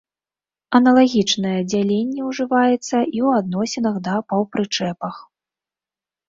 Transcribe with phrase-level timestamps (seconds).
[0.77, 5.15] Аналагічнае дзяленне ўжываецца і ў адносінах да паўпрычэпах.